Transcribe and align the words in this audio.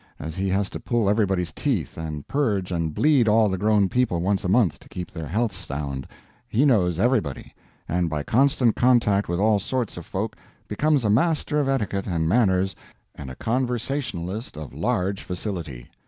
As 0.19 0.35
he 0.35 0.49
has 0.49 0.71
to 0.71 0.79
pull 0.79 1.07
everybody's 1.07 1.51
teeth 1.51 1.95
and 1.95 2.27
purge 2.27 2.71
and 2.71 2.91
bleed 2.91 3.27
all 3.27 3.49
the 3.49 3.57
grown 3.59 3.87
people 3.87 4.19
once 4.19 4.43
a 4.43 4.49
month 4.49 4.79
to 4.79 4.89
keep 4.89 5.11
their 5.11 5.27
health 5.27 5.53
sound, 5.53 6.07
he 6.47 6.65
knows 6.65 6.97
everybody, 6.99 7.53
and 7.87 8.09
by 8.09 8.23
constant 8.23 8.75
contact 8.75 9.29
with 9.29 9.39
all 9.39 9.59
sorts 9.59 9.97
of 9.97 10.07
folk 10.07 10.35
becomes 10.67 11.05
a 11.05 11.09
master 11.11 11.59
of 11.59 11.67
etiquette 11.69 12.07
and 12.07 12.27
manners 12.27 12.75
and 13.13 13.29
a 13.29 13.35
conversationalist 13.35 14.57
of 14.57 14.73
large 14.73 15.21
facility. 15.21 15.87